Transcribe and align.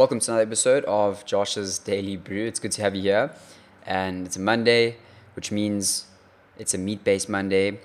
welcome 0.00 0.18
to 0.18 0.30
another 0.30 0.44
episode 0.44 0.82
of 0.86 1.26
Josh's 1.26 1.78
Daily 1.78 2.16
Brew. 2.16 2.46
It's 2.46 2.58
good 2.58 2.72
to 2.72 2.80
have 2.80 2.94
you 2.94 3.02
here. 3.02 3.32
And 3.84 4.26
it's 4.26 4.36
a 4.36 4.40
Monday, 4.40 4.96
which 5.36 5.52
means 5.52 6.06
it's 6.56 6.72
a 6.72 6.78
meat 6.78 7.04
based 7.04 7.28
Monday. 7.28 7.80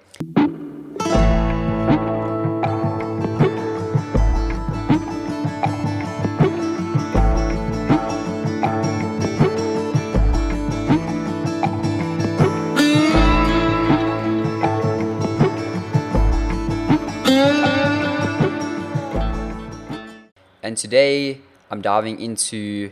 And 20.64 20.78
today 20.78 21.42
I'm 21.76 21.82
diving 21.82 22.22
into 22.22 22.92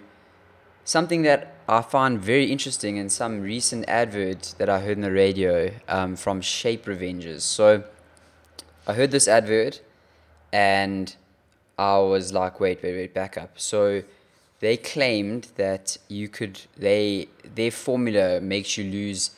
something 0.83 1.21
that 1.21 1.55
I 1.69 1.81
find 1.81 2.19
very 2.19 2.51
interesting 2.51 2.97
in 2.97 3.07
some 3.07 3.39
recent 3.39 3.87
advert 3.87 4.55
that 4.57 4.69
I 4.69 4.81
heard 4.81 4.97
in 4.97 5.01
the 5.03 5.11
radio 5.13 5.71
um, 5.87 6.17
from 6.17 6.41
Shape 6.41 6.83
Revengers. 6.83 7.43
So 7.43 7.85
I 8.85 8.93
heard 8.93 9.11
this 9.11 9.29
advert 9.29 9.79
and 10.51 11.15
I 11.77 11.97
was 11.99 12.33
like, 12.33 12.59
wait, 12.59 12.83
wait, 12.83 12.93
wait, 12.93 13.13
back 13.13 13.37
up. 13.37 13.57
So 13.57 14.03
they 14.59 14.75
claimed 14.75 15.47
that 15.55 15.97
you 16.09 16.27
could, 16.27 16.59
they 16.75 17.29
their 17.55 17.71
formula 17.71 18.41
makes 18.41 18.77
you 18.77 18.83
lose 18.83 19.31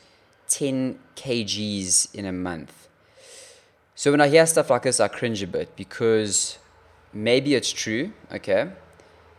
10 0.47 0.97
kgs 1.15 2.15
in 2.15 2.25
a 2.25 2.33
month. 2.33 2.87
So 3.93 4.09
when 4.09 4.21
I 4.21 4.27
hear 4.27 4.47
stuff 4.47 4.71
like 4.71 4.81
this, 4.81 4.99
I 4.99 5.07
cringe 5.07 5.43
a 5.43 5.47
bit 5.47 5.75
because 5.75 6.57
maybe 7.13 7.53
it's 7.53 7.71
true, 7.71 8.11
okay? 8.31 8.71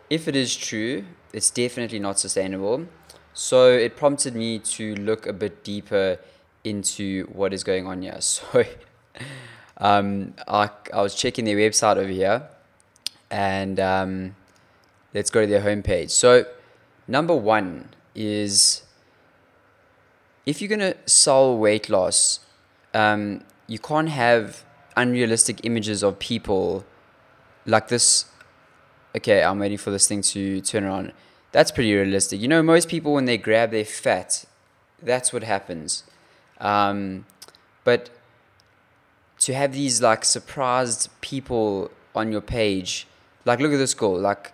If 0.09 0.29
it 0.29 0.37
is 0.37 0.55
true, 0.55 1.05
it's 1.33 1.51
definitely 1.51 1.99
not 1.99 2.19
sustainable. 2.19 2.87
So 3.35 3.71
it 3.71 3.97
prompted 3.97 4.35
me 4.35 4.59
to 4.61 4.95
look 4.97 5.27
a 5.27 5.33
bit 5.33 5.65
deeper 5.65 6.19
into 6.65 7.27
what 7.27 7.53
is 7.53 7.65
going 7.65 7.87
on 7.87 8.03
here. 8.03 8.19
So 8.21 8.65
um, 9.79 10.35
I, 10.47 10.71
I 10.93 11.03
was 11.03 11.15
checking 11.15 11.45
their 11.45 11.57
website 11.57 11.97
over 11.97 12.09
here 12.09 12.49
and 13.31 13.79
um, 13.81 14.37
let's 15.15 15.31
go 15.31 15.43
to 15.43 15.47
their 15.47 15.63
homepage. 15.63 16.11
So, 16.11 16.47
number 17.09 17.35
one 17.35 17.91
is 18.15 18.83
if 20.47 20.61
you're 20.61 20.69
going 20.69 20.81
to 20.81 20.97
sell 21.07 21.57
weight 21.57 21.89
loss, 21.89 22.41
um, 22.95 23.43
you 23.67 23.79
can't 23.79 24.09
have 24.09 24.65
unrealistic 24.97 25.61
images 25.65 26.03
of 26.03 26.19
people 26.19 26.85
like 27.67 27.89
this 27.89 28.27
okay 29.17 29.43
i'm 29.43 29.59
waiting 29.59 29.79
for 29.79 29.91
this 29.91 30.07
thing 30.07 30.23
to 30.23 30.61
turn 30.61 30.85
around 30.85 31.13
that's 31.57 31.71
pretty 31.71 31.95
realistic. 31.95 32.39
You 32.39 32.49
know 32.49 32.63
most 32.63 32.87
people 32.87 33.15
when 33.15 33.25
they 33.25 33.39
grab 33.39 33.71
their 33.71 33.87
fat 33.87 34.45
that's 35.03 35.33
what 35.33 35.43
happens. 35.43 36.05
Um, 36.61 37.25
but 37.83 38.11
to 39.39 39.55
have 39.55 39.73
these 39.73 40.03
like 40.03 40.27
surprised 40.27 41.09
people 41.23 41.91
on 42.15 42.31
your 42.31 42.43
page 42.43 43.07
like 43.47 43.59
look 43.59 43.73
at 43.73 43.79
this 43.79 43.95
girl 43.95 44.19
like 44.19 44.53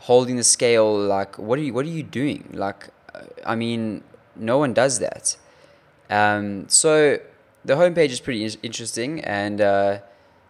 holding 0.00 0.36
the 0.36 0.44
scale 0.44 0.98
like 0.98 1.38
what 1.38 1.58
are 1.58 1.62
you 1.62 1.74
what 1.74 1.84
are 1.84 1.96
you 2.00 2.02
doing? 2.02 2.48
Like 2.54 2.88
uh, 3.14 3.22
i 3.44 3.54
mean 3.54 4.02
no 4.34 4.56
one 4.56 4.72
does 4.72 5.00
that. 5.00 5.36
Um, 6.08 6.68
so 6.70 7.18
the 7.66 7.74
homepage 7.74 8.10
is 8.16 8.20
pretty 8.20 8.46
interesting 8.62 9.20
and 9.24 9.60
uh, 9.60 9.98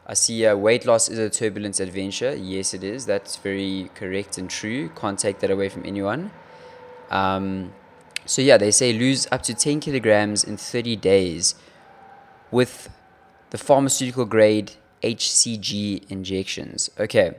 I 0.07 0.15
see 0.15 0.45
uh, 0.45 0.55
weight 0.55 0.85
loss 0.85 1.09
is 1.09 1.19
a 1.19 1.31
turbulent 1.31 1.81
adventure. 1.81 2.35
Yes, 2.35 2.75
it 2.75 2.85
is. 2.85 3.07
That's 3.07 3.37
very 3.37 3.91
correct 3.95 4.37
and 4.37 4.51
true. 4.51 4.91
Can't 4.91 5.19
take 5.19 5.39
that 5.41 5.51
away 5.51 5.71
from 5.71 5.87
anyone. 5.87 6.31
Um, 7.11 7.73
so, 8.27 8.43
yeah, 8.43 8.59
they 8.59 8.71
say 8.71 8.93
lose 8.93 9.27
up 9.33 9.43
to 9.43 9.55
10 9.55 9.81
kilograms 9.81 10.45
in 10.45 10.57
30 10.57 10.97
days 10.97 11.55
with 12.51 12.91
the 13.51 13.59
pharmaceutical 13.59 14.27
grade 14.27 14.73
HCG 15.03 16.11
injections. 16.11 16.91
Okay, 16.99 17.35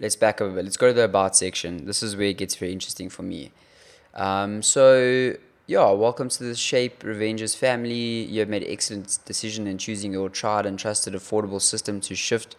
let's 0.00 0.16
back 0.16 0.40
up 0.40 0.48
a 0.48 0.50
bit. 0.50 0.64
Let's 0.64 0.76
go 0.76 0.88
to 0.88 0.92
the 0.92 1.04
about 1.04 1.36
section. 1.36 1.86
This 1.86 2.02
is 2.02 2.16
where 2.16 2.26
it 2.26 2.38
gets 2.38 2.54
very 2.54 2.72
interesting 2.72 3.10
for 3.10 3.22
me. 3.22 3.52
Um, 4.14 4.62
so, 4.62 5.34
yeah, 5.68 5.90
welcome 5.90 6.28
to 6.28 6.44
the 6.44 6.54
Shape 6.54 7.02
Revengers 7.02 7.56
family. 7.56 8.22
You 8.22 8.38
have 8.38 8.48
made 8.48 8.62
an 8.62 8.70
excellent 8.70 9.18
decision 9.24 9.66
in 9.66 9.78
choosing 9.78 10.12
your 10.12 10.28
tried 10.28 10.64
and 10.64 10.78
trusted 10.78 11.12
affordable 11.14 11.60
system 11.60 12.00
to 12.02 12.14
shift 12.14 12.54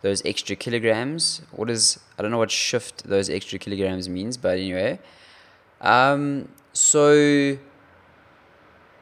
those 0.00 0.24
extra 0.24 0.56
kilograms. 0.56 1.42
What 1.50 1.68
is, 1.68 2.00
I 2.18 2.22
don't 2.22 2.30
know 2.30 2.38
what 2.38 2.50
shift 2.50 3.04
those 3.04 3.28
extra 3.28 3.58
kilograms 3.58 4.08
means, 4.08 4.38
but 4.38 4.56
anyway. 4.56 4.98
Um, 5.82 6.48
so 6.72 7.58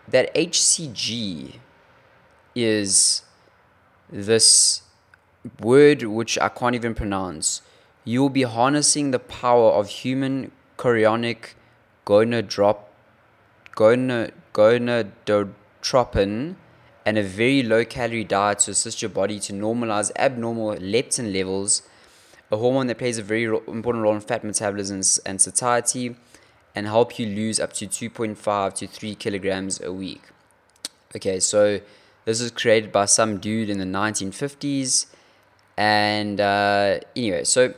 that 0.09 0.35
HCG 0.35 1.61
is 2.57 3.23
this 4.11 4.83
word 5.61 6.03
which 6.03 6.37
I 6.41 6.49
can't 6.49 6.75
even 6.75 6.97
pronounce. 6.97 7.63
You'll 8.03 8.29
be 8.29 8.43
harnessing 8.43 9.13
the 9.13 9.21
power 9.21 9.71
of 9.71 9.89
human 9.89 10.51
chorionic 10.79 11.55
gonadrop 12.05 12.79
gonadotropin 13.77 16.57
and 17.05 17.19
a 17.19 17.23
very 17.23 17.63
low 17.63 17.85
calorie 17.85 18.25
diet 18.25 18.59
to 18.59 18.73
assist 18.73 19.01
your 19.01 19.09
body 19.09 19.39
to 19.39 19.53
normalize 19.53 20.11
abnormal 20.17 20.75
leptin 20.77 21.33
levels, 21.33 21.83
a 22.51 22.57
hormone 22.57 22.89
that 22.89 22.99
plays 22.99 23.19
a 23.19 23.23
very 23.23 23.45
important 23.45 24.03
role 24.03 24.15
in 24.15 24.21
fat 24.21 24.43
metabolism 24.43 25.01
and 25.25 25.41
satiety, 25.41 26.17
and 26.75 26.87
help 26.87 27.17
you 27.19 27.27
lose 27.27 27.61
up 27.61 27.73
to 27.73 27.87
2.5 27.87 28.75
to 28.75 28.89
3 28.89 29.15
kilograms 29.15 29.81
a 29.81 29.93
week. 29.93 30.23
Okay, 31.15 31.39
so 31.39 31.81
this 32.25 32.43
was 32.43 32.51
created 32.51 32.91
by 32.91 33.05
some 33.05 33.39
dude 33.39 33.71
in 33.71 33.79
the 33.79 33.85
1950s. 33.85 35.07
And 35.77 36.41
uh, 36.41 36.99
anyway, 37.15 37.45
so 37.45 37.75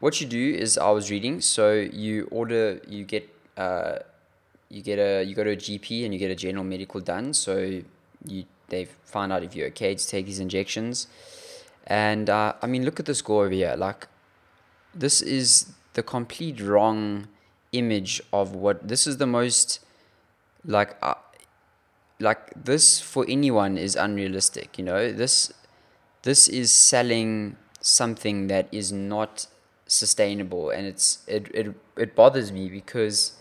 what 0.00 0.20
you 0.20 0.26
do 0.26 0.54
is 0.54 0.76
I 0.76 0.90
was 0.90 1.08
reading. 1.10 1.40
So 1.40 1.72
you 1.72 2.26
order, 2.32 2.80
you 2.86 3.04
get 3.04 3.32
uh, 3.56 4.00
you 4.68 4.82
get 4.82 4.98
a 4.98 5.22
you 5.24 5.34
go 5.34 5.44
to 5.44 5.50
a 5.50 5.56
GP 5.56 6.04
and 6.04 6.12
you 6.12 6.18
get 6.18 6.30
a 6.30 6.34
general 6.34 6.64
medical 6.64 7.00
done. 7.00 7.32
So 7.32 7.82
you 8.24 8.44
they 8.68 8.84
find 8.84 9.32
out 9.32 9.42
if 9.42 9.54
you're 9.54 9.68
okay 9.68 9.94
to 9.94 10.06
take 10.08 10.26
these 10.26 10.40
injections. 10.40 11.06
And 11.86 12.28
uh, 12.28 12.54
I 12.60 12.66
mean, 12.66 12.84
look 12.84 13.00
at 13.00 13.06
the 13.06 13.14
score 13.14 13.46
over 13.46 13.54
here. 13.54 13.74
Like, 13.76 14.08
this 14.94 15.22
is 15.22 15.72
the 15.94 16.02
complete 16.02 16.60
wrong 16.60 17.28
image 17.72 18.20
of 18.32 18.54
what 18.54 18.86
this 18.86 19.06
is 19.06 19.16
the 19.18 19.26
most 19.26 19.80
like 20.64 20.96
uh, 21.02 21.14
like 22.20 22.52
this 22.64 23.00
for 23.00 23.24
anyone 23.28 23.78
is 23.78 23.96
unrealistic. 23.96 24.78
You 24.78 24.84
know 24.84 25.12
this 25.12 25.52
this 26.22 26.48
is 26.48 26.70
selling 26.70 27.56
something 27.80 28.48
that 28.48 28.68
is 28.70 28.92
not 28.92 29.46
sustainable, 29.86 30.70
and 30.70 30.86
it's 30.86 31.24
it 31.26 31.48
it 31.54 31.74
it 31.96 32.14
bothers 32.14 32.52
me 32.52 32.68
because 32.68 33.32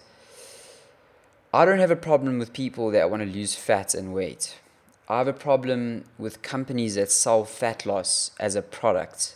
I 1.53 1.63
don't 1.63 1.79
have 1.79 1.91
a 1.91 1.95
problem 1.95 2.39
with 2.39 2.51
people 2.51 2.91
that 2.91 3.09
want 3.09 3.23
to 3.23 3.29
lose 3.29 3.55
fat 3.55 3.93
and 3.93 4.13
weight. 4.13 4.59
I 5.07 5.19
have 5.19 5.29
a 5.29 5.33
problem 5.33 6.03
with 6.17 6.41
companies 6.41 6.95
that 6.95 7.09
sell 7.09 7.45
fat 7.45 7.85
loss 7.85 8.31
as 8.37 8.55
a 8.55 8.61
product. 8.61 9.35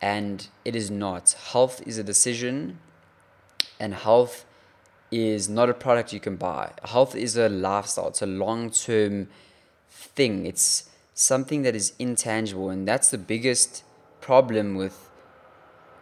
And 0.00 0.48
it 0.64 0.74
is 0.74 0.90
not. 0.90 1.32
Health 1.52 1.82
is 1.86 1.98
a 1.98 2.02
decision, 2.02 2.78
and 3.78 3.92
health 3.92 4.46
is 5.10 5.50
not 5.50 5.68
a 5.68 5.74
product 5.74 6.14
you 6.14 6.20
can 6.20 6.36
buy. 6.36 6.72
Health 6.84 7.14
is 7.14 7.36
a 7.36 7.50
lifestyle, 7.50 8.08
it's 8.08 8.22
a 8.22 8.26
long 8.26 8.70
term 8.70 9.28
thing. 9.90 10.46
It's 10.46 10.88
something 11.12 11.60
that 11.62 11.76
is 11.76 11.92
intangible, 11.98 12.70
and 12.70 12.88
that's 12.88 13.10
the 13.10 13.18
biggest 13.18 13.84
problem 14.22 14.76
with 14.76 15.10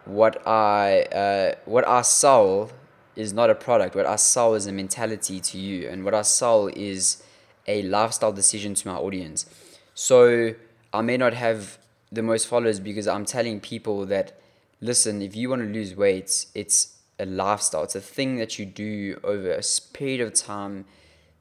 what 0.05 0.47
I 0.47 1.01
uh, 1.01 1.55
what 1.65 1.85
I 1.85 2.01
sell 2.03 2.71
is 3.17 3.33
not 3.33 3.49
a 3.49 3.55
product. 3.55 3.95
What 3.95 4.05
I 4.05 4.15
sell 4.15 4.53
is 4.53 4.67
a 4.67 4.71
mentality 4.71 5.39
to 5.39 5.57
you, 5.57 5.89
and 5.89 6.05
what 6.05 6.13
I 6.13 6.21
sell 6.21 6.67
is 6.67 7.23
a 7.67 7.81
lifestyle 7.83 8.31
decision 8.31 8.73
to 8.75 8.87
my 8.87 8.95
audience. 8.95 9.45
So 9.93 10.53
I 10.93 11.01
may 11.01 11.17
not 11.17 11.33
have 11.33 11.79
the 12.11 12.21
most 12.21 12.47
followers 12.47 12.79
because 12.79 13.07
I'm 13.07 13.25
telling 13.25 13.59
people 13.59 14.05
that 14.05 14.39
listen, 14.79 15.21
if 15.21 15.35
you 15.35 15.49
want 15.49 15.63
to 15.63 15.67
lose 15.67 15.95
weight, 15.95 16.45
it's 16.53 16.97
a 17.19 17.25
lifestyle. 17.25 17.83
It's 17.83 17.95
a 17.95 18.01
thing 18.01 18.37
that 18.37 18.59
you 18.59 18.65
do 18.65 19.19
over 19.23 19.51
a 19.51 19.63
period 19.93 20.21
of 20.21 20.33
time 20.33 20.85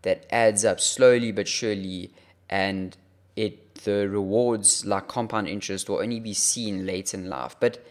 that 0.02 0.24
adds 0.30 0.64
up 0.64 0.80
slowly 0.80 1.32
but 1.32 1.46
surely, 1.46 2.10
and 2.48 2.96
it 3.36 3.84
the 3.84 4.08
rewards 4.08 4.86
like 4.86 5.06
compound 5.06 5.48
interest 5.48 5.88
will 5.88 6.00
only 6.00 6.20
be 6.20 6.32
seen 6.32 6.86
late 6.86 7.12
in 7.12 7.28
life. 7.28 7.54
But 7.60 7.84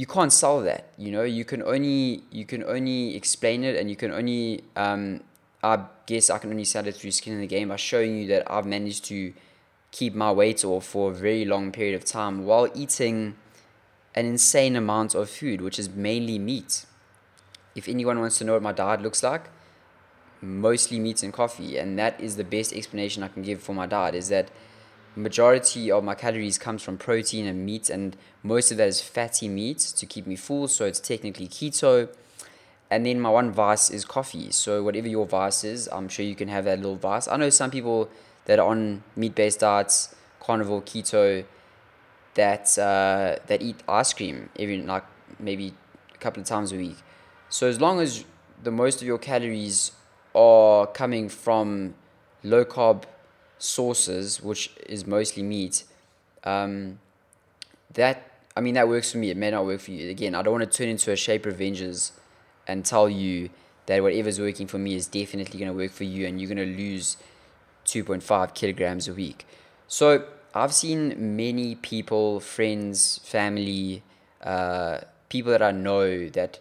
you 0.00 0.06
can't 0.06 0.32
sell 0.32 0.62
that. 0.62 0.84
You 0.96 1.10
know, 1.10 1.24
you 1.24 1.44
can 1.44 1.62
only 1.62 2.22
you 2.30 2.46
can 2.46 2.64
only 2.64 3.14
explain 3.14 3.64
it, 3.64 3.76
and 3.76 3.90
you 3.90 3.96
can 3.96 4.10
only 4.10 4.64
um, 4.74 5.20
I 5.62 5.84
guess 6.06 6.30
I 6.30 6.38
can 6.38 6.48
only 6.48 6.64
sell 6.64 6.86
it 6.86 6.94
through 6.96 7.10
skin 7.10 7.34
in 7.34 7.40
the 7.40 7.46
game 7.46 7.68
by 7.68 7.76
showing 7.76 8.16
you 8.16 8.26
that 8.28 8.50
I've 8.50 8.64
managed 8.64 9.04
to 9.12 9.34
keep 9.90 10.14
my 10.14 10.32
weight 10.32 10.64
off 10.64 10.86
for 10.86 11.10
a 11.10 11.14
very 11.14 11.44
long 11.44 11.70
period 11.70 11.94
of 11.94 12.06
time 12.06 12.46
while 12.46 12.66
eating 12.74 13.36
an 14.14 14.24
insane 14.24 14.74
amount 14.74 15.14
of 15.14 15.28
food, 15.28 15.60
which 15.60 15.78
is 15.78 15.90
mainly 15.90 16.38
meat. 16.38 16.86
If 17.74 17.86
anyone 17.86 18.20
wants 18.20 18.38
to 18.38 18.44
know 18.44 18.54
what 18.54 18.62
my 18.62 18.72
diet 18.72 19.02
looks 19.02 19.22
like, 19.22 19.50
mostly 20.40 20.98
meat 20.98 21.22
and 21.22 21.30
coffee, 21.30 21.76
and 21.76 21.98
that 21.98 22.18
is 22.18 22.36
the 22.36 22.44
best 22.56 22.72
explanation 22.72 23.22
I 23.22 23.28
can 23.28 23.42
give 23.42 23.60
for 23.62 23.74
my 23.74 23.84
diet. 23.84 24.14
Is 24.14 24.30
that 24.30 24.48
majority 25.16 25.90
of 25.90 26.04
my 26.04 26.14
calories 26.14 26.58
comes 26.58 26.82
from 26.82 26.98
protein 26.98 27.46
and 27.46 27.64
meat, 27.64 27.90
and 27.90 28.16
most 28.42 28.70
of 28.70 28.78
that 28.78 28.88
is 28.88 29.00
fatty 29.00 29.48
meat 29.48 29.78
to 29.78 30.06
keep 30.06 30.26
me 30.26 30.36
full. 30.36 30.68
So 30.68 30.84
it's 30.84 31.00
technically 31.00 31.48
keto. 31.48 32.08
And 32.90 33.06
then 33.06 33.20
my 33.20 33.30
one 33.30 33.52
vice 33.52 33.88
is 33.90 34.04
coffee. 34.04 34.50
So 34.50 34.82
whatever 34.82 35.06
your 35.06 35.26
vice 35.26 35.62
is, 35.62 35.88
I'm 35.92 36.08
sure 36.08 36.24
you 36.24 36.34
can 36.34 36.48
have 36.48 36.64
that 36.64 36.78
little 36.78 36.96
vice. 36.96 37.28
I 37.28 37.36
know 37.36 37.50
some 37.50 37.70
people 37.70 38.10
that 38.46 38.58
are 38.58 38.66
on 38.66 39.04
meat-based 39.14 39.60
diets, 39.60 40.14
carnivore, 40.40 40.82
keto, 40.82 41.44
that 42.34 42.78
uh, 42.78 43.36
that 43.46 43.62
eat 43.62 43.76
ice 43.88 44.12
cream 44.12 44.48
every 44.58 44.82
like 44.82 45.04
maybe 45.38 45.74
a 46.14 46.18
couple 46.18 46.40
of 46.40 46.46
times 46.46 46.72
a 46.72 46.76
week. 46.76 46.96
So 47.48 47.68
as 47.68 47.80
long 47.80 48.00
as 48.00 48.24
the 48.62 48.70
most 48.70 49.00
of 49.00 49.06
your 49.06 49.18
calories 49.18 49.92
are 50.34 50.86
coming 50.86 51.28
from 51.28 51.94
low 52.42 52.64
carb 52.64 53.04
sources, 53.60 54.42
which 54.42 54.70
is 54.88 55.06
mostly 55.06 55.42
meat, 55.42 55.84
um, 56.42 56.98
that 57.94 58.30
I 58.56 58.60
mean 58.60 58.74
that 58.74 58.88
works 58.88 59.12
for 59.12 59.18
me. 59.18 59.30
It 59.30 59.36
may 59.36 59.50
not 59.50 59.64
work 59.64 59.80
for 59.80 59.92
you. 59.92 60.10
Again, 60.10 60.34
I 60.34 60.42
don't 60.42 60.52
want 60.52 60.70
to 60.70 60.76
turn 60.76 60.88
into 60.88 61.12
a 61.12 61.16
shape 61.16 61.44
Revengers 61.44 62.12
and 62.66 62.84
tell 62.84 63.08
you 63.08 63.50
that 63.86 64.02
whatever's 64.02 64.40
working 64.40 64.66
for 64.66 64.78
me 64.78 64.94
is 64.94 65.06
definitely 65.06 65.58
going 65.58 65.70
to 65.70 65.76
work 65.76 65.92
for 65.92 66.04
you, 66.04 66.26
and 66.26 66.40
you're 66.40 66.52
going 66.52 66.68
to 66.68 66.76
lose 66.76 67.16
2.5 67.86 68.54
kilograms 68.54 69.08
a 69.08 69.14
week. 69.14 69.46
So 69.88 70.24
I've 70.54 70.74
seen 70.74 71.36
many 71.36 71.74
people, 71.74 72.40
friends, 72.40 73.20
family, 73.24 74.02
uh, 74.42 75.00
people 75.28 75.52
that 75.52 75.62
I 75.62 75.72
know 75.72 76.28
that 76.28 76.60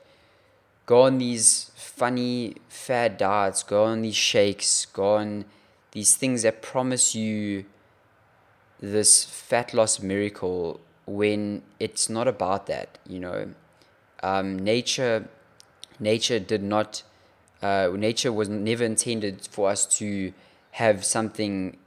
go 0.85 1.03
on 1.03 1.17
these 1.17 1.71
funny 1.75 2.55
fad 2.67 3.17
diets, 3.17 3.63
go 3.63 3.83
on 3.83 4.01
these 4.01 4.15
shakes, 4.15 4.85
go 4.85 5.15
on 5.15 5.45
these 5.91 6.15
things 6.15 6.43
that 6.43 6.61
promise 6.61 7.15
you 7.15 7.65
this 8.79 9.23
fat 9.25 9.73
loss 9.73 9.99
miracle 9.99 10.79
when 11.05 11.61
it's 11.79 12.09
not 12.09 12.27
about 12.27 12.67
that, 12.67 12.97
you 13.07 13.19
know. 13.19 13.53
Um, 14.21 14.59
nature, 14.59 15.27
nature 15.99 16.39
did 16.39 16.61
not, 16.61 17.03
uh, 17.61 17.89
nature 17.95 18.31
was 18.31 18.49
never 18.49 18.83
intended 18.83 19.47
for 19.47 19.69
us 19.69 19.85
to 19.97 20.33
have 20.71 21.03
something 21.03 21.77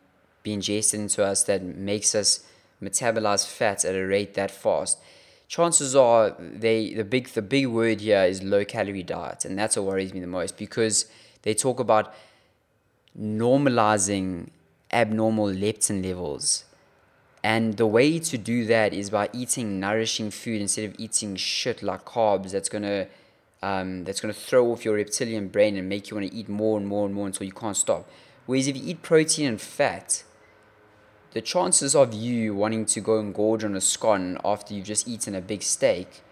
be 0.43 0.53
ingested 0.53 1.01
into 1.01 1.25
us 1.25 1.45
that 1.45 1.63
makes 1.63 2.15
us 2.15 2.45
metabolize 2.83 3.47
fats 3.47 3.85
at 3.85 3.95
a 3.95 4.05
rate 4.05 4.35
that 4.35 4.51
fast, 4.51 4.99
chances 5.49 5.95
are 5.95 6.35
they 6.41 6.95
the 6.95 7.05
big 7.05 7.29
the 7.29 7.43
big 7.43 7.67
word 7.67 8.01
here 8.01 8.23
is 8.23 8.43
low 8.43 8.65
calorie 8.65 9.03
diet, 9.03 9.45
and 9.45 9.59
that's 9.59 9.77
what 9.77 9.87
worries 9.87 10.13
me 10.13 10.21
the 10.21 10.27
most 10.27 10.57
because 10.57 11.07
they 11.43 11.55
talk 11.55 11.79
about 11.79 12.13
normalizing 13.19 14.49
abnormal 14.93 15.47
leptin 15.47 16.05
levels. 16.05 16.65
And 17.45 17.77
the 17.77 17.87
way 17.87 18.19
to 18.21 18.39
do 18.39 18.65
that 18.67 18.93
is 18.93 19.11
by 19.11 19.29
eating 19.33 19.81
nourishing 19.81 20.31
food 20.31 20.61
instead 20.61 20.85
of 20.85 20.95
eating 20.99 21.35
shit 21.37 21.83
like 21.83 22.05
carbs 22.05 22.53
that's 22.53 22.69
gonna 22.69 23.09
um, 23.63 24.05
that's 24.05 24.21
gonna 24.21 24.33
throw 24.33 24.73
off 24.73 24.85
your 24.85 24.95
reptilian 24.95 25.49
brain 25.49 25.77
and 25.77 25.89
make 25.89 26.11
you 26.11 26.17
want 26.17 26.31
to 26.31 26.37
eat 26.37 26.49
more 26.49 26.79
and 26.79 26.87
more 26.87 27.07
and 27.07 27.15
more 27.15 27.27
until 27.27 27.47
you 27.47 27.53
can't 27.53 27.77
stop. 27.77 28.09
Whereas 28.47 28.69
if 28.69 28.77
you 28.77 28.83
eat 28.85 29.03
protein 29.03 29.47
and 29.47 29.61
fat, 29.61 30.25
the 31.33 31.41
chances 31.41 31.95
of 31.95 32.13
you 32.13 32.55
wanting 32.55 32.85
to 32.87 33.01
go 33.01 33.19
and 33.19 33.35
gorge 33.35 33.65
on 33.65 33.75
a 33.75 33.81
scone 33.81 34.39
after 34.45 34.75
you've 34.75 34.87
just 34.87 35.09
eaten 35.09 35.35
a 35.35 35.41
big 35.41 35.63
steak 35.63 36.23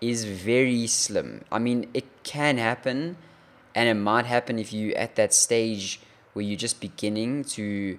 is 0.00 0.24
very 0.24 0.86
slim. 0.86 1.44
I 1.50 1.58
mean, 1.58 1.88
it 1.94 2.04
can 2.22 2.58
happen, 2.58 3.16
and 3.74 3.88
it 3.88 3.94
might 3.94 4.26
happen 4.26 4.58
if 4.58 4.72
you 4.72 4.92
at 4.94 5.16
that 5.16 5.34
stage 5.34 6.00
where 6.34 6.44
you're 6.44 6.58
just 6.58 6.80
beginning 6.80 7.44
to 7.44 7.98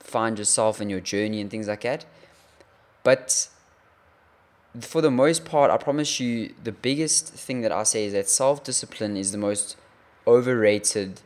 find 0.00 0.38
yourself 0.38 0.80
and 0.80 0.90
your 0.90 1.00
journey 1.00 1.40
and 1.40 1.50
things 1.50 1.68
like 1.68 1.82
that. 1.82 2.04
But 3.02 3.48
for 4.80 5.00
the 5.00 5.10
most 5.10 5.44
part, 5.44 5.70
I 5.70 5.76
promise 5.76 6.18
you, 6.18 6.54
the 6.62 6.72
biggest 6.72 7.28
thing 7.28 7.60
that 7.60 7.72
I 7.72 7.84
say 7.84 8.06
is 8.06 8.12
that 8.12 8.28
self 8.28 8.64
discipline 8.64 9.16
is 9.16 9.32
the 9.32 9.38
most 9.38 9.76
overrated 10.26 11.20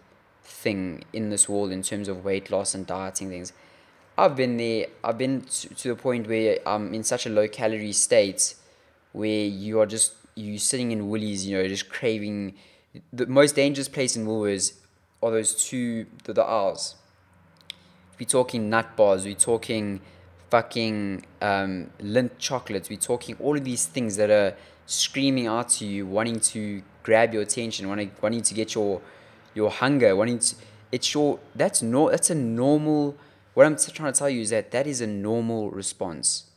thing 0.45 1.05
in 1.13 1.31
this 1.31 1.49
world 1.49 1.71
in 1.71 1.83
terms 1.83 2.09
of 2.09 2.25
weight 2.25 2.51
loss 2.51 2.75
and 2.75 2.87
dieting 2.87 3.31
things. 3.31 3.53
I've 4.17 4.35
been 4.35 4.57
there. 4.57 4.87
I've 5.05 5.17
been 5.17 5.43
to, 5.43 5.75
to 5.75 5.89
the 5.89 5.95
point 5.95 6.29
where 6.29 6.59
I'm 6.67 6.93
in 6.93 7.05
such 7.05 7.25
a 7.27 7.31
low 7.31 7.47
calorie 7.49 7.93
state 7.93 8.55
where 9.13 9.45
you 9.47 9.81
are 9.81 9.87
just 9.87 10.15
you 10.35 10.59
sitting 10.59 10.93
in 10.93 11.09
Woolies, 11.09 11.47
you 11.47 11.57
know, 11.57 11.67
just 11.69 11.89
craving. 11.89 12.55
The 13.13 13.27
most 13.27 13.55
dangerous 13.55 13.89
place 13.89 14.17
in 14.17 14.27
Woolworths 14.27 14.73
are 15.23 15.31
those 15.31 15.55
two 15.55 16.07
the, 16.25 16.33
the 16.33 16.43
aisles. 16.43 16.97
We're 18.19 18.27
talking 18.27 18.69
nut 18.69 18.97
bars. 18.97 19.25
We're 19.25 19.35
talking 19.35 20.01
fucking 20.51 21.25
um, 21.41 21.91
Lindt 22.01 22.39
chocolates. 22.39 22.89
We're 22.89 22.99
talking 22.99 23.37
all 23.41 23.57
of 23.57 23.65
these 23.65 23.87
things 23.87 24.17
that 24.17 24.31
are 24.31 24.55
screaming 24.87 25.47
out 25.47 25.69
to 25.69 25.87
you, 25.87 26.07
wanting 26.07 26.41
to 26.41 26.83
grab 27.03 27.33
your 27.33 27.43
attention, 27.43 27.89
wanting 27.89 28.13
wanting 28.21 28.43
to 28.43 28.55
get 28.55 28.75
your 28.75 29.01
your 29.55 29.71
hunger, 29.71 30.15
wanting 30.17 30.39
to. 30.41 30.57
It's 30.91 31.13
your 31.15 31.39
that's 31.55 31.83
no 31.83 32.11
that's 32.11 32.31
a 32.31 32.35
normal 32.35 33.17
what 33.59 33.67
I'm 33.67 33.77
trying 33.77 34.13
to 34.13 34.17
tell 34.19 34.31
you 34.31 34.41
is 34.41 34.51
that 34.51 34.71
that 34.71 34.87
is 34.87 35.01
a 35.01 35.07
normal 35.07 35.71
response. 35.71 36.51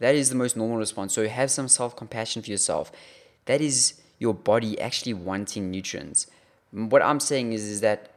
That 0.00 0.14
is 0.14 0.28
the 0.28 0.34
most 0.34 0.54
normal 0.54 0.76
response. 0.76 1.14
So 1.14 1.26
have 1.26 1.50
some 1.50 1.66
self 1.66 1.96
compassion 1.96 2.42
for 2.42 2.50
yourself. 2.50 2.92
That 3.46 3.62
is 3.62 3.94
your 4.18 4.34
body 4.34 4.78
actually 4.78 5.14
wanting 5.14 5.70
nutrients. 5.70 6.26
What 6.74 7.02
I'm 7.02 7.20
saying 7.20 7.52
is, 7.52 7.64
is 7.64 7.80
that 7.82 8.10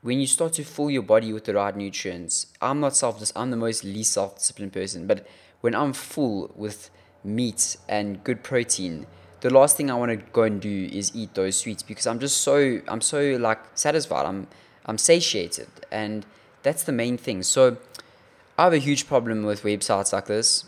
when 0.00 0.20
you 0.20 0.26
start 0.26 0.54
to 0.54 0.64
fill 0.64 0.90
your 0.90 1.02
body 1.02 1.32
with 1.34 1.44
the 1.44 1.54
right 1.54 1.76
nutrients, 1.76 2.46
I'm 2.62 2.80
not 2.80 2.96
self 2.96 3.22
I'm 3.36 3.50
the 3.50 3.56
most 3.56 3.84
least 3.84 4.12
self 4.12 4.36
disciplined 4.36 4.72
person, 4.72 5.06
but 5.06 5.26
when 5.60 5.74
I'm 5.74 5.92
full 5.92 6.50
with 6.56 6.88
meat 7.22 7.76
and 7.88 8.24
good 8.24 8.42
protein, 8.42 9.06
the 9.40 9.50
last 9.50 9.76
thing 9.76 9.90
I 9.90 9.94
want 9.94 10.10
to 10.10 10.16
go 10.16 10.44
and 10.44 10.60
do 10.60 10.88
is 10.90 11.14
eat 11.14 11.34
those 11.34 11.56
sweets 11.56 11.82
because 11.82 12.06
I'm 12.06 12.18
just 12.18 12.38
so 12.38 12.80
I'm 12.88 13.02
so 13.02 13.36
like 13.38 13.60
satisfied. 13.74 14.24
I'm 14.24 14.46
I'm 14.86 14.96
satiated 14.96 15.68
and 15.90 16.24
that's 16.62 16.84
the 16.84 16.92
main 16.92 17.18
thing. 17.18 17.42
So 17.42 17.76
I 18.56 18.64
have 18.64 18.72
a 18.72 18.78
huge 18.78 19.06
problem 19.06 19.44
with 19.44 19.62
websites 19.62 20.12
like 20.12 20.26
this 20.26 20.64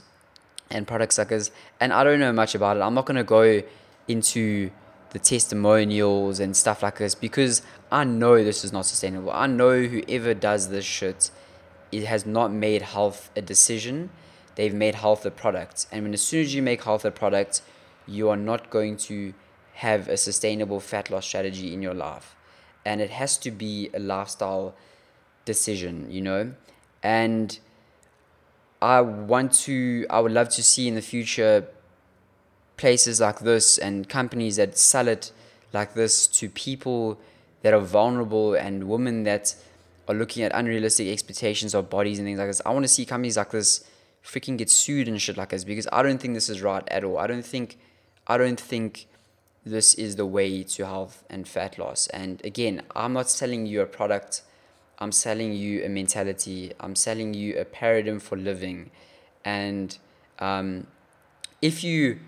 and 0.71 0.87
product 0.87 1.15
suckers, 1.15 1.51
and 1.81 1.93
I 1.93 2.05
don't 2.05 2.21
know 2.21 2.33
much 2.33 2.55
about 2.55 2.77
it. 2.77 2.81
I'm 2.81 2.95
not 2.95 3.07
gonna 3.07 3.25
go 3.25 3.63
into 4.07 4.71
the 5.11 5.19
testimonials 5.19 6.41
and 6.41 6.57
stuff 6.57 6.83
like 6.83 6.99
this 6.99 7.15
because 7.15 7.63
I 7.91 8.05
know 8.05 8.43
this 8.43 8.65
is 8.65 8.73
not 8.73 8.87
sustainable. 8.87 9.33
I 9.33 9.47
know 9.47 9.83
whoever 9.83 10.35
does 10.35 10.69
this 10.69 10.85
shit, 10.85 11.31
it 11.91 12.05
has 12.05 12.25
not 12.25 12.53
made 12.53 12.83
health 12.83 13.31
a 13.37 13.43
decision. 13.43 14.11
They've 14.55 14.75
made 14.75 14.97
health 14.97 15.25
a 15.25 15.31
product, 15.31 15.87
and 15.91 16.03
when 16.03 16.13
as 16.13 16.23
soon 16.23 16.43
as 16.43 16.55
you 16.55 16.63
make 16.63 16.85
health 16.85 17.05
a 17.05 17.11
product, 17.11 17.63
you 18.07 18.29
are 18.29 18.37
not 18.37 18.69
going 18.69 18.97
to 18.97 19.33
have 19.75 20.09
a 20.09 20.17
sustainable 20.17 20.81
fat 20.81 21.11
loss 21.11 21.27
strategy 21.27 21.73
in 21.73 21.81
your 21.81 21.95
life, 21.95 22.37
and 22.85 23.01
it 23.01 23.11
has 23.11 23.39
to 23.39 23.51
be 23.51 23.91
a 23.95 23.99
lifestyle 23.99 24.75
decision, 25.45 26.11
you 26.11 26.21
know? 26.21 26.53
And 27.03 27.59
I 28.83 29.01
want 29.01 29.53
to, 29.65 30.07
I 30.11 30.21
would 30.21 30.33
love 30.33 30.49
to 30.51 30.63
see 30.63 30.89
in 30.89 30.95
the 30.95 31.03
future 31.03 31.67
places 32.81 33.21
like 33.21 33.41
this 33.41 33.79
and 33.79 34.09
companies 34.09 34.57
that 34.57 34.77
sell 34.77 35.07
it 35.07 35.33
like 35.73 35.95
this 35.95 36.27
to 36.27 36.49
people 36.49 37.21
that 37.63 37.75
are 37.75 37.81
vulnerable 37.81 38.55
and 38.55 38.89
women 38.89 39.25
that 39.25 39.55
are 40.09 40.15
looking 40.15 40.43
at 40.43 40.51
unrealistic 40.55 41.07
expectations 41.07 41.75
of 41.75 41.91
bodies 41.91 42.19
and 42.19 42.27
things 42.27 42.39
like 42.39 42.49
this. 42.49 42.63
I 42.65 42.71
want 42.71 42.85
to 42.85 42.89
see 42.89 43.05
companies 43.05 43.37
like 43.37 43.51
this 43.51 43.85
freaking 44.25 44.57
get 44.59 44.71
sued 44.71 45.07
and 45.09 45.21
shit 45.21 45.37
like 45.37 45.51
this 45.51 45.65
because 45.65 45.87
I 45.93 46.03
don't 46.03 46.19
think 46.19 46.35
this 46.35 46.49
is 46.49 46.63
right 46.63 46.83
at 46.89 47.05
all. 47.05 47.19
I 47.19 47.27
don't 47.27 47.45
think, 47.45 47.79
I 48.27 48.39
don't 48.39 48.59
think 48.59 49.07
this 49.65 49.95
is 49.95 50.17
the 50.17 50.27
way 50.27 50.63
to 50.63 50.87
health 50.87 51.23
and 51.29 51.47
fat 51.47 51.79
loss. 51.79 52.07
And 52.09 52.45
again, 52.45 52.83
I'm 52.97 53.13
not 53.13 53.31
selling 53.31 53.67
you 53.67 53.83
a 53.83 53.87
product 53.87 54.43
I'm 55.01 55.13
selling 55.13 55.55
you 55.55 55.83
a 55.83 55.89
mentality. 55.89 56.73
I'm 56.79 56.95
selling 56.95 57.33
you 57.33 57.59
a 57.59 57.65
paradigm 57.65 58.21
for 58.21 58.37
living. 58.37 58.91
And 59.45 59.97
um, 60.39 60.87
if 61.63 61.83
you 61.83 62.21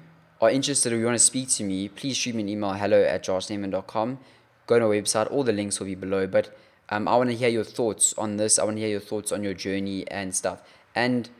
are 0.43 0.51
interested 0.51 0.93
or 0.93 0.99
you 0.99 1.05
want 1.07 1.15
to 1.15 1.25
speak 1.25 1.49
to 1.49 1.63
me, 1.63 1.89
please 1.89 2.17
shoot 2.17 2.35
me 2.35 2.43
an 2.43 2.49
email 2.49 2.73
hello 2.73 3.01
at 3.03 3.25
joshsnyman.com. 3.25 4.19
Go 4.67 4.79
to 4.79 4.85
our 4.87 4.91
website. 4.91 5.31
All 5.31 5.45
the 5.45 5.53
links 5.53 5.79
will 5.79 5.87
be 5.87 5.95
below. 5.95 6.27
But 6.27 6.57
um, 6.89 7.07
I 7.07 7.17
want 7.17 7.31
to 7.31 7.37
hear 7.37 7.49
your 7.49 7.65
thoughts 7.65 8.13
on 8.19 8.37
this. 8.39 8.59
I 8.59 8.65
want 8.65 8.77
to 8.77 8.81
hear 8.81 8.91
your 8.91 9.01
thoughts 9.01 9.31
on 9.31 9.45
your 9.45 9.55
journey 9.55 10.05
and 10.11 10.35
stuff. 10.35 10.61
And 10.97 11.31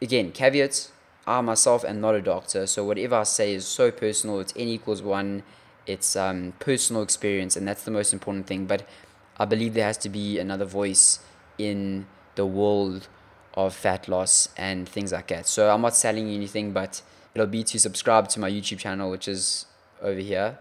again, 0.00 0.32
caveats 0.32 0.90
I 1.26 1.40
myself 1.42 1.84
am 1.84 2.00
not 2.00 2.14
a 2.14 2.22
doctor. 2.22 2.66
So 2.66 2.82
whatever 2.84 3.16
I 3.16 3.22
say 3.24 3.54
is 3.54 3.66
so 3.66 3.90
personal. 3.90 4.40
It's 4.40 4.54
n 4.56 4.68
equals 4.68 5.02
one. 5.02 5.42
It's 5.86 6.16
um, 6.16 6.54
personal 6.60 7.02
experience. 7.02 7.56
And 7.56 7.68
that's 7.68 7.84
the 7.84 7.90
most 7.90 8.14
important 8.14 8.46
thing. 8.46 8.64
But 8.64 8.88
I 9.36 9.44
believe 9.44 9.74
there 9.74 9.86
has 9.86 9.98
to 9.98 10.08
be 10.08 10.38
another 10.38 10.64
voice 10.64 11.20
in 11.58 12.06
the 12.36 12.46
world 12.46 13.08
of 13.54 13.74
fat 13.74 14.08
loss 14.08 14.48
and 14.56 14.88
things 14.88 15.12
like 15.12 15.28
that. 15.28 15.46
So 15.46 15.70
I'm 15.70 15.82
not 15.82 15.94
selling 15.94 16.28
you 16.28 16.34
anything, 16.34 16.72
but 16.72 17.02
it'll 17.34 17.46
be 17.46 17.64
to 17.64 17.78
subscribe 17.78 18.28
to 18.28 18.40
my 18.40 18.50
YouTube 18.50 18.78
channel, 18.78 19.10
which 19.10 19.28
is 19.28 19.66
over 20.00 20.20
here. 20.20 20.58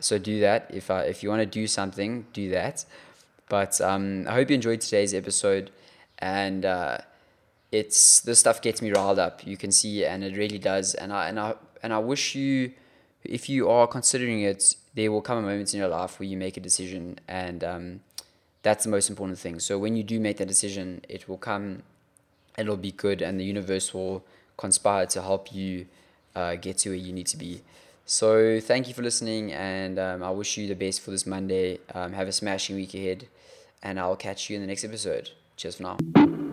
So 0.00 0.18
do 0.18 0.40
that. 0.40 0.70
If 0.72 0.90
I, 0.90 1.02
if 1.02 1.22
you 1.22 1.28
want 1.28 1.40
to 1.40 1.46
do 1.46 1.66
something, 1.66 2.26
do 2.32 2.50
that. 2.50 2.84
But 3.48 3.80
um, 3.80 4.26
I 4.28 4.34
hope 4.34 4.50
you 4.50 4.54
enjoyed 4.54 4.80
today's 4.80 5.14
episode, 5.14 5.70
and 6.18 6.64
uh, 6.64 6.98
it's 7.70 8.20
this 8.20 8.38
stuff 8.38 8.62
gets 8.62 8.80
me 8.80 8.90
riled 8.90 9.18
up. 9.18 9.46
You 9.46 9.56
can 9.56 9.70
see, 9.70 10.04
and 10.04 10.24
it 10.24 10.36
really 10.36 10.58
does. 10.58 10.94
And 10.94 11.12
I 11.12 11.28
and 11.28 11.38
I 11.38 11.54
and 11.82 11.92
I 11.92 11.98
wish 11.98 12.34
you, 12.34 12.72
if 13.22 13.48
you 13.48 13.68
are 13.68 13.86
considering 13.86 14.40
it, 14.40 14.76
there 14.94 15.12
will 15.12 15.20
come 15.20 15.38
a 15.38 15.42
moment 15.42 15.74
in 15.74 15.80
your 15.80 15.88
life 15.88 16.18
where 16.18 16.26
you 16.26 16.36
make 16.36 16.56
a 16.56 16.60
decision, 16.60 17.18
and 17.28 17.62
um, 17.62 18.00
that's 18.62 18.84
the 18.84 18.90
most 18.90 19.10
important 19.10 19.38
thing. 19.38 19.60
So 19.60 19.78
when 19.78 19.94
you 19.94 20.02
do 20.02 20.18
make 20.18 20.38
that 20.38 20.48
decision, 20.48 21.02
it 21.08 21.28
will 21.28 21.36
come, 21.36 21.82
it'll 22.58 22.76
be 22.76 22.92
good, 22.92 23.22
and 23.22 23.38
the 23.38 23.44
universe 23.44 23.92
will 23.94 24.24
conspire 24.56 25.06
to 25.06 25.22
help 25.22 25.52
you 25.52 25.86
uh, 26.34 26.56
get 26.56 26.78
to 26.78 26.90
where 26.90 26.98
you 26.98 27.12
need 27.12 27.26
to 27.28 27.36
be. 27.36 27.62
So 28.06 28.60
thank 28.60 28.86
you 28.88 28.94
for 28.94 29.02
listening, 29.02 29.52
and 29.52 29.98
um, 29.98 30.22
I 30.22 30.30
wish 30.30 30.56
you 30.58 30.68
the 30.68 30.74
best 30.74 31.00
for 31.00 31.10
this 31.10 31.26
Monday. 31.26 31.78
Um, 31.94 32.12
have 32.12 32.28
a 32.28 32.32
smashing 32.32 32.76
week 32.76 32.94
ahead, 32.94 33.28
and 33.82 33.98
I'll 33.98 34.16
catch 34.16 34.50
you 34.50 34.56
in 34.56 34.62
the 34.62 34.68
next 34.68 34.84
episode. 34.84 35.30
Cheers 35.56 35.76
for 35.76 35.84
now. 35.84 36.43